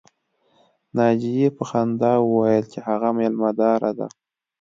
ناجیې 0.95 1.47
په 1.57 1.63
خندا 1.69 2.13
وویل 2.21 2.65
چې 2.73 2.79
هغه 2.87 3.09
مېلمه 3.17 3.49
داره 3.61 3.91
ده 3.97 4.07